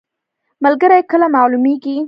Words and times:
ملګری 0.63 0.99
کله 1.11 1.27
معلومیږي؟ 1.35 1.95